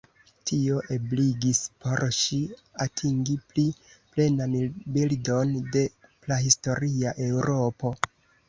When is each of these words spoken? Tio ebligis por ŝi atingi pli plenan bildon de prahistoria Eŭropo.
Tio 0.49 0.77
ebligis 0.93 1.59
por 1.83 2.01
ŝi 2.19 2.39
atingi 2.87 3.35
pli 3.51 3.67
plenan 4.15 4.57
bildon 4.97 5.55
de 5.77 5.87
prahistoria 6.27 7.17
Eŭropo. 7.29 7.95